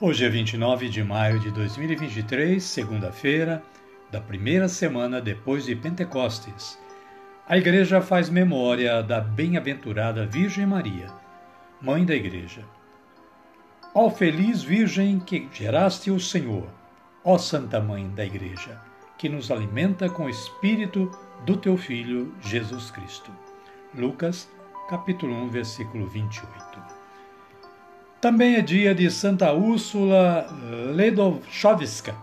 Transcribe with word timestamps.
Hoje 0.00 0.24
é 0.24 0.28
29 0.28 0.88
de 0.88 1.02
maio 1.02 1.40
de 1.40 1.50
2023, 1.50 2.62
segunda-feira, 2.62 3.64
da 4.12 4.20
primeira 4.20 4.68
semana 4.68 5.20
depois 5.20 5.64
de 5.64 5.74
Pentecostes. 5.74 6.78
A 7.48 7.58
Igreja 7.58 8.00
faz 8.00 8.30
memória 8.30 9.02
da 9.02 9.20
bem-aventurada 9.20 10.24
Virgem 10.24 10.64
Maria, 10.66 11.08
Mãe 11.82 12.06
da 12.06 12.14
Igreja. 12.14 12.64
Ó 13.92 14.08
feliz 14.08 14.62
Virgem 14.62 15.18
que 15.18 15.48
geraste 15.52 16.12
o 16.12 16.20
Senhor, 16.20 16.68
ó 17.24 17.36
Santa 17.36 17.80
Mãe 17.80 18.08
da 18.10 18.24
Igreja, 18.24 18.80
que 19.18 19.28
nos 19.28 19.50
alimenta 19.50 20.08
com 20.08 20.26
o 20.26 20.30
Espírito 20.30 21.10
do 21.44 21.56
teu 21.56 21.76
Filho 21.76 22.32
Jesus 22.40 22.92
Cristo. 22.92 23.32
Lucas, 23.92 24.48
capítulo 24.88 25.34
1, 25.34 25.48
versículo 25.48 26.06
28. 26.06 26.87
Também 28.20 28.56
é 28.56 28.60
dia 28.60 28.92
de 28.92 29.08
Santa 29.12 29.52
Úrsula 29.52 30.48
Ledovchovska, 30.92 32.16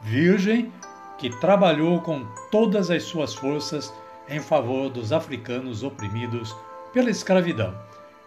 virgem 0.00 0.72
que 1.18 1.30
trabalhou 1.40 2.00
com 2.00 2.24
todas 2.52 2.92
as 2.92 3.02
suas 3.02 3.34
forças 3.34 3.92
em 4.28 4.38
favor 4.38 4.88
dos 4.88 5.12
africanos 5.12 5.82
oprimidos 5.82 6.54
pela 6.92 7.10
escravidão 7.10 7.74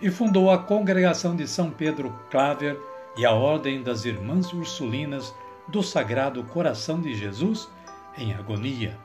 e 0.02 0.12
fundou 0.12 0.52
a 0.52 0.58
Congregação 0.58 1.38
de 1.38 1.48
São 1.48 1.72
Pedro 1.72 2.14
Claver 2.30 2.78
e 3.16 3.26
a 3.26 3.32
Ordem 3.32 3.82
das 3.82 4.04
Irmãs 4.04 4.52
Ursulinas 4.52 5.34
do 5.70 5.82
Sagrado 5.82 6.44
Coração 6.44 7.00
de 7.00 7.16
Jesus 7.16 7.70
em 8.18 8.34
agonia. 8.34 8.98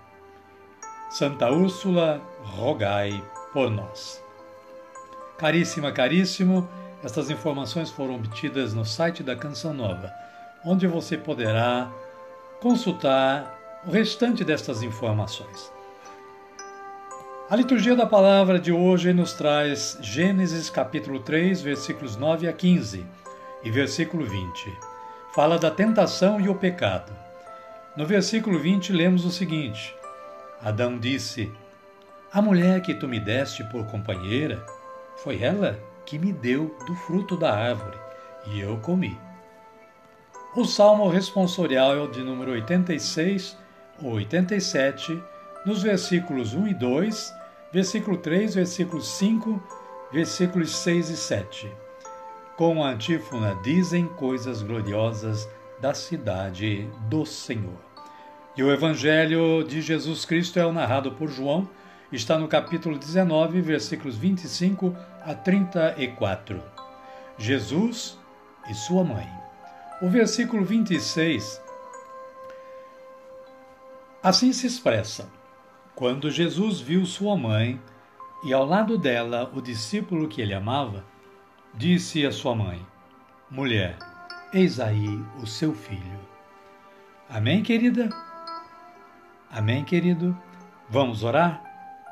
Santa 1.11 1.49
Úrsula, 1.49 2.21
rogai 2.43 3.23
por 3.53 3.71
nós. 3.71 4.21
Caríssima, 5.39 5.93
caríssimo, 5.93 6.69
estas 7.03 7.31
informações 7.31 7.91
foram 7.91 8.17
obtidas 8.17 8.75
no 8.75 8.85
site 8.85 9.23
da 9.23 9.35
Canção 9.35 9.73
Nova, 9.73 10.13
onde 10.65 10.87
você 10.87 11.17
poderá 11.17 11.91
consultar 12.61 13.59
o 13.87 13.91
restante 13.91 14.45
destas 14.45 14.83
informações. 14.83 15.73
A 17.49 17.57
liturgia 17.57 17.97
da 17.97 18.07
palavra 18.07 18.61
de 18.61 18.71
hoje 18.71 19.13
nos 19.13 19.33
traz 19.33 19.99
Gênesis 20.03 20.69
capítulo 20.69 21.21
3, 21.21 21.63
versículos 21.63 22.17
9 22.17 22.47
a 22.47 22.53
15 22.53 23.05
e 23.65 23.71
versículo 23.71 24.25
20. 24.25 24.79
Fala 25.35 25.59
da 25.59 25.71
tentação 25.71 26.41
e 26.41 26.49
o 26.49 26.55
pecado. 26.55 27.13
No 27.97 28.07
versículo 28.07 28.59
20 28.59 28.93
lemos 28.93 29.25
o 29.25 29.31
seguinte: 29.31 29.95
Adão 30.63 30.99
disse: 30.99 31.51
A 32.33 32.41
mulher 32.41 32.83
que 32.83 32.95
tu 32.95 33.09
me 33.09 33.19
deste 33.19 33.65
por 33.65 33.85
companheira, 33.87 34.65
foi 35.17 35.43
ela 35.43 35.90
que 36.11 36.19
me 36.19 36.33
deu 36.33 36.77
do 36.89 36.95
fruto 36.97 37.37
da 37.37 37.55
árvore, 37.55 37.97
e 38.49 38.59
eu 38.59 38.77
comi. 38.79 39.17
O 40.57 40.65
salmo 40.65 41.09
responsorial 41.09 42.09
de 42.09 42.21
número 42.21 42.51
86 42.51 43.57
ou 44.03 44.15
87, 44.15 45.23
nos 45.65 45.85
versículos 45.85 46.53
1 46.53 46.67
e 46.67 46.75
2, 46.75 47.35
versículo 47.73 48.17
3, 48.17 48.57
versículo 48.57 49.01
5, 49.01 49.63
versículos 50.11 50.75
6 50.79 51.11
e 51.11 51.17
7. 51.17 51.73
Com 52.57 52.83
a 52.83 52.89
antífona 52.89 53.57
dizem 53.63 54.07
coisas 54.07 54.63
gloriosas 54.63 55.49
da 55.81 55.95
cidade 55.95 56.91
do 57.09 57.25
Senhor. 57.25 57.79
E 58.57 58.65
o 58.65 58.73
Evangelho 58.73 59.63
de 59.63 59.81
Jesus 59.81 60.25
Cristo 60.25 60.59
é 60.59 60.67
o 60.67 60.73
narrado 60.73 61.13
por 61.13 61.29
João, 61.29 61.69
está 62.13 62.39
no 62.39 62.49
capítulo 62.49 62.99
19, 62.99 63.61
versículos 63.61 64.17
25 64.17 64.97
a 65.25 65.35
34. 65.35 66.63
Jesus 67.39 68.19
e 68.69 68.75
sua 68.75 69.05
mãe. 69.05 69.29
O 70.03 70.09
versículo 70.09 70.65
26 70.65 71.61
assim 74.23 74.53
se 74.53 74.67
expressa: 74.67 75.29
Quando 75.95 76.31
Jesus 76.31 76.81
viu 76.81 77.05
sua 77.07 77.37
mãe 77.37 77.81
e 78.45 78.53
ao 78.53 78.65
lado 78.65 78.99
dela 78.99 79.51
o 79.55 79.61
discípulo 79.61 80.29
que 80.29 80.41
ele 80.41 80.55
amava, 80.55 81.05
disse 81.75 82.27
a 82.27 82.33
sua 82.33 82.55
mãe: 82.55 82.85
Mulher, 83.51 83.99
eis 84.53 84.81
aí 84.81 85.23
o 85.43 85.47
seu 85.47 85.75
filho. 85.75 86.21
Amém, 87.29 87.63
querida? 87.63 88.09
Amém, 89.51 89.85
querido? 89.85 90.37
Vamos 90.89 91.23
orar? 91.23 91.70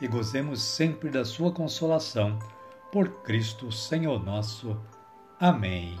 e 0.00 0.06
gozemos 0.06 0.62
sempre 0.62 1.10
da 1.10 1.24
sua 1.24 1.50
consolação. 1.50 2.38
Por 2.92 3.08
Cristo, 3.22 3.70
Senhor 3.72 4.24
nosso. 4.24 4.76
Amém. 5.40 5.98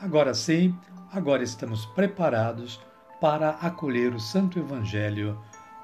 Agora 0.00 0.34
sim, 0.34 0.76
agora 1.12 1.42
estamos 1.42 1.86
preparados 1.86 2.80
para 3.20 3.50
acolher 3.50 4.14
o 4.14 4.20
Santo 4.20 4.58
Evangelho, 4.58 5.38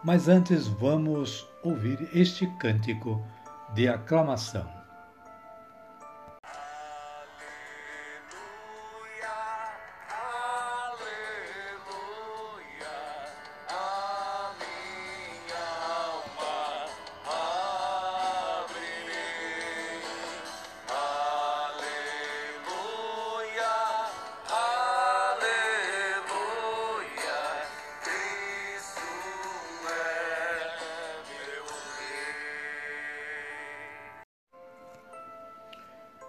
mas 0.04 0.28
antes 0.28 0.66
vamos 0.66 1.48
ouvir 1.62 2.08
este 2.12 2.46
cântico 2.58 3.24
de 3.74 3.88
aclamação. 3.88 4.81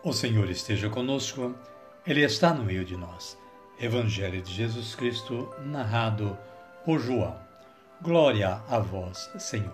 O 0.06 0.12
Senhor 0.12 0.50
esteja 0.50 0.90
conosco, 0.90 1.56
Ele 2.06 2.26
está 2.26 2.54
no 2.54 2.66
meio 2.66 2.84
de 2.84 2.98
nós. 2.98 3.38
Evangelho 3.80 4.42
de 4.42 4.54
Jesus 4.54 4.94
Cristo, 4.96 5.50
narrado 5.66 6.38
por 6.84 7.00
João. 7.00 7.38
Glória 8.02 8.62
a 8.70 8.80
vós, 8.80 9.32
Senhor. 9.40 9.74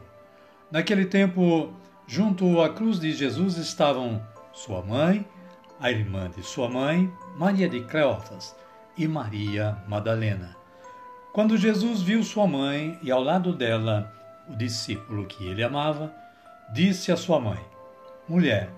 Naquele 0.70 1.06
tempo, 1.06 1.74
junto 2.06 2.62
à 2.62 2.72
cruz 2.72 3.00
de 3.00 3.12
Jesus 3.12 3.58
estavam 3.58 4.22
sua 4.54 4.84
mãe, 4.84 5.26
a 5.80 5.90
irmã 5.90 6.30
de 6.30 6.44
sua 6.44 6.70
mãe, 6.70 7.12
Maria 7.36 7.68
de 7.68 7.82
Cleófas, 7.82 8.56
e 8.96 9.08
Maria 9.08 9.82
Madalena. 9.88 10.56
Quando 11.34 11.58
Jesus 11.58 12.04
viu 12.04 12.22
sua 12.22 12.46
mãe 12.46 13.00
e 13.02 13.10
ao 13.10 13.24
lado 13.24 13.52
dela 13.52 14.14
o 14.48 14.56
discípulo 14.56 15.26
que 15.26 15.48
ele 15.48 15.64
amava, 15.64 16.14
disse 16.72 17.12
à 17.12 17.18
sua 17.18 17.40
mãe: 17.40 17.60
Mulher, 18.28 18.70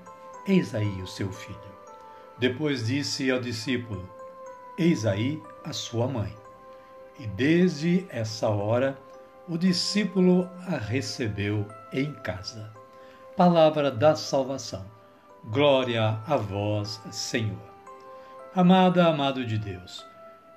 eis 0.48 0.74
aí 0.74 1.02
o 1.02 1.08
seu 1.08 1.32
filho. 1.32 1.60
Depois 2.38 2.88
disse 2.88 3.30
ao 3.30 3.40
discípulo: 3.40 4.08
Eis 4.78 5.06
aí 5.06 5.42
a 5.64 5.74
sua 5.74 6.08
mãe. 6.08 6.36
E 7.20 7.28
desde 7.28 8.06
essa 8.10 8.50
hora 8.50 8.98
o 9.48 9.58
discípulo 9.58 10.50
a 10.68 10.78
recebeu 10.78 11.68
em 11.94 12.14
casa. 12.14 12.72
Palavra 13.36 13.92
da 13.92 14.16
salvação. 14.16 14.86
Glória 15.44 16.20
a 16.26 16.38
vós, 16.38 17.02
Senhor. 17.12 17.72
Amada, 18.56 19.08
amado 19.08 19.46
de 19.46 19.58
Deus, 19.58 20.06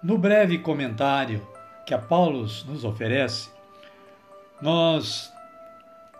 no 0.03 0.19
breve 0.19 0.59
comentário 0.59 1.47
que 1.87 1.95
a 1.95 1.99
Paulo 1.99 2.41
nos 2.41 2.85
oferece, 2.85 3.51
nós 4.61 5.33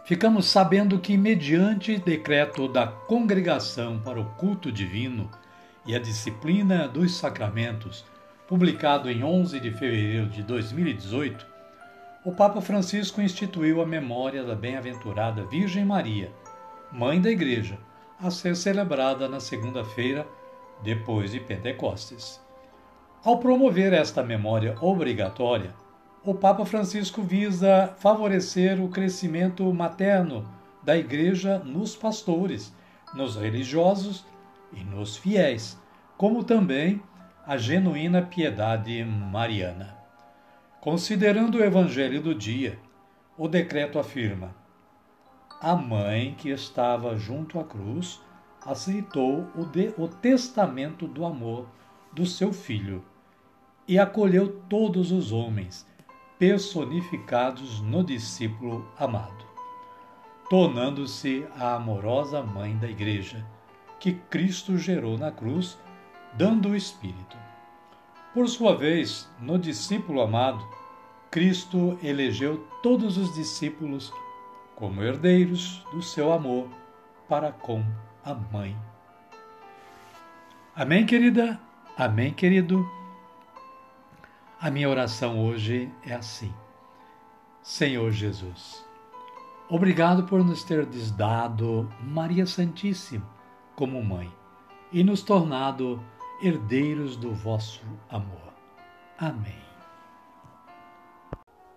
ficamos 0.05 0.47
sabendo 0.47 0.99
que, 0.99 1.17
mediante 1.17 1.97
decreto 1.97 2.69
da 2.69 2.87
Congregação 2.87 3.99
para 3.99 4.21
o 4.21 4.27
Culto 4.37 4.71
Divino 4.71 5.31
e 5.87 5.95
a 5.95 5.99
Disciplina 5.99 6.87
dos 6.87 7.17
Sacramentos, 7.17 8.05
publicado 8.47 9.11
em 9.11 9.25
11 9.25 9.59
de 9.61 9.71
fevereiro 9.71 10.29
de 10.29 10.43
2018, 10.43 11.47
o 12.25 12.33
Papa 12.33 12.61
Francisco 12.61 13.21
instituiu 13.21 13.81
a 13.83 13.87
memória 13.87 14.45
da 14.45 14.55
bem-aventurada 14.55 15.45
Virgem 15.45 15.85
Maria, 15.85 16.31
mãe 16.93 17.21
da 17.21 17.31
Igreja, 17.31 17.79
a 18.21 18.31
ser 18.31 18.57
celebrada 18.57 19.29
na 19.29 19.41
segunda-feira 19.41 20.27
depois 20.83 21.33
de 21.33 21.41
Pentecostes. 21.41 22.41
Ao 23.25 23.39
promover 23.39 23.93
esta 23.95 24.23
memória 24.23 24.77
obrigatória, 24.81 25.75
o 26.25 26.35
Papa 26.35 26.65
Francisco 26.65 27.21
visa 27.21 27.95
favorecer 27.99 28.83
o 28.83 28.89
crescimento 28.89 29.71
materno 29.75 30.49
da 30.83 30.97
Igreja 30.97 31.59
nos 31.59 31.95
pastores, 31.95 32.75
nos 33.15 33.37
religiosos 33.37 34.25
e 34.73 34.83
nos 34.83 35.19
fiéis, 35.19 35.79
como 36.17 36.43
também 36.43 37.03
a 37.47 37.59
genuína 37.59 38.23
piedade 38.23 39.05
mariana. 39.05 39.99
Considerando 40.81 41.59
o 41.59 41.63
Evangelho 41.63 42.23
do 42.23 42.35
dia, 42.35 42.79
o 43.37 43.47
decreto 43.47 43.99
afirma: 43.99 44.55
a 45.61 45.77
mãe 45.77 46.35
que 46.39 46.49
estava 46.49 47.19
junto 47.19 47.61
à 47.61 47.65
cruz 47.65 48.19
aceitou 48.65 49.47
o, 49.55 49.67
de, 49.67 49.93
o 49.99 50.09
testamento 50.09 51.07
do 51.07 51.27
amor 51.27 51.67
do 52.15 52.25
seu 52.25 52.51
filho 52.51 53.05
e 53.87 53.99
acolheu 53.99 54.63
todos 54.71 55.13
os 55.13 55.31
homens 55.31 55.87
personificados 56.45 57.81
no 57.81 58.05
discípulo 58.05 58.87
amado, 58.99 59.47
tornando-se 60.51 61.47
a 61.59 61.77
amorosa 61.77 62.43
mãe 62.43 62.77
da 62.77 62.87
Igreja 62.87 63.43
que 63.99 64.13
Cristo 64.13 64.77
gerou 64.77 65.17
na 65.17 65.33
cruz, 65.33 65.79
dando 66.35 66.69
o 66.69 66.77
Espírito. 66.77 67.35
Por 68.35 68.47
sua 68.47 68.77
vez, 68.77 69.27
no 69.41 69.59
discípulo 69.59 70.21
amado, 70.21 70.63
Cristo 71.31 71.99
elegeu 72.03 72.59
todos 72.83 73.17
os 73.17 73.35
discípulos 73.35 74.13
como 74.77 75.03
herdeiros 75.03 75.83
do 75.93 76.03
seu 76.03 76.31
amor 76.31 76.69
para 77.27 77.53
com 77.53 77.83
a 78.23 78.35
mãe. 78.35 78.77
Amém, 80.77 81.07
querida? 81.07 81.59
Amém, 81.97 82.35
querido? 82.35 82.87
A 84.65 84.71
minha 84.71 84.89
oração 84.89 85.45
hoje 85.45 85.93
é 86.07 86.15
assim: 86.15 86.51
Senhor 87.63 88.11
Jesus, 88.13 88.83
obrigado 89.69 90.25
por 90.25 90.43
nos 90.43 90.65
ter 90.65 90.87
dado 91.15 91.87
Maria 92.01 92.47
Santíssima 92.47 93.29
como 93.77 94.03
mãe 94.03 94.33
e 94.91 95.05
nos 95.05 95.23
tornado 95.23 96.03
herdeiros 96.43 97.15
do 97.15 97.35
vosso 97.35 97.85
amor. 98.09 98.55
Amém. 99.19 99.63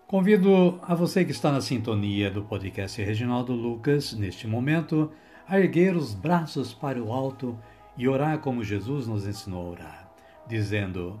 Convido 0.06 0.80
a 0.80 0.94
você 0.94 1.26
que 1.26 1.32
está 1.32 1.52
na 1.52 1.60
sintonia 1.60 2.30
do 2.30 2.42
podcast 2.42 3.02
Reginaldo 3.02 3.52
Lucas, 3.52 4.14
neste 4.14 4.46
momento, 4.46 5.12
a 5.46 5.60
erguer 5.60 5.94
os 5.94 6.14
braços 6.14 6.72
para 6.72 7.02
o 7.02 7.12
alto 7.12 7.54
e 7.98 8.08
orar 8.08 8.38
como 8.38 8.64
Jesus 8.64 9.06
nos 9.06 9.26
ensinou 9.26 9.66
a 9.66 9.70
orar, 9.72 10.12
dizendo: 10.48 11.20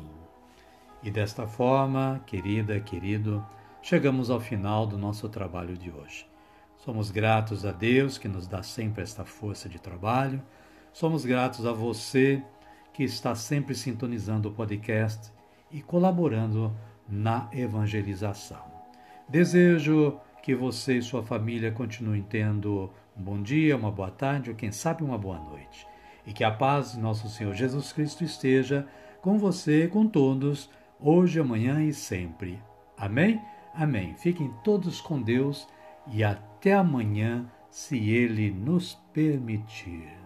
E 1.03 1.09
desta 1.09 1.47
forma, 1.47 2.21
querida, 2.27 2.79
querido, 2.79 3.43
chegamos 3.81 4.29
ao 4.29 4.39
final 4.39 4.85
do 4.85 4.97
nosso 4.97 5.27
trabalho 5.27 5.75
de 5.75 5.89
hoje. 5.89 6.27
Somos 6.77 7.09
gratos 7.09 7.65
a 7.65 7.71
Deus 7.71 8.19
que 8.19 8.27
nos 8.27 8.47
dá 8.47 8.61
sempre 8.61 9.01
esta 9.01 9.25
força 9.25 9.67
de 9.67 9.79
trabalho. 9.79 10.41
Somos 10.93 11.25
gratos 11.25 11.65
a 11.65 11.71
você 11.71 12.43
que 12.93 13.03
está 13.03 13.33
sempre 13.33 13.73
sintonizando 13.73 14.49
o 14.49 14.51
podcast 14.51 15.31
e 15.71 15.81
colaborando 15.81 16.71
na 17.09 17.49
evangelização. 17.51 18.63
Desejo 19.27 20.19
que 20.43 20.53
você 20.53 20.97
e 20.97 21.01
sua 21.01 21.23
família 21.23 21.71
continuem 21.71 22.21
tendo 22.21 22.91
um 23.17 23.23
bom 23.23 23.41
dia, 23.41 23.75
uma 23.75 23.91
boa 23.91 24.11
tarde 24.11 24.49
ou 24.49 24.55
quem 24.55 24.71
sabe 24.71 25.03
uma 25.03 25.17
boa 25.17 25.39
noite 25.39 25.87
e 26.27 26.33
que 26.33 26.43
a 26.43 26.51
paz 26.51 26.91
de 26.91 26.99
nosso 26.99 27.27
Senhor 27.29 27.53
Jesus 27.55 27.91
Cristo 27.91 28.23
esteja 28.23 28.87
com 29.21 29.37
você, 29.37 29.87
com 29.87 30.07
todos, 30.07 30.69
hoje, 31.01 31.39
amanhã 31.39 31.83
e 31.83 31.93
sempre. 31.93 32.59
Amém? 32.97 33.41
Amém. 33.73 34.15
Fiquem 34.15 34.53
todos 34.63 35.01
com 35.01 35.21
Deus 35.21 35.67
e 36.07 36.23
até 36.23 36.73
amanhã, 36.73 37.49
se 37.69 37.97
Ele 38.09 38.51
nos 38.51 38.95
permitir. 39.13 40.20